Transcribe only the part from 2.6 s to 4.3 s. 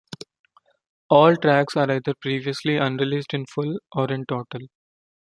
unreleased in full or in